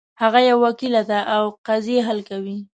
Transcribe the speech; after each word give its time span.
هغه 0.21 0.39
یو 0.49 0.57
وکیل 0.65 0.95
ده 1.09 1.19
او 1.35 1.43
قضیې 1.67 1.99
حل 2.07 2.19
کوي 2.29 2.57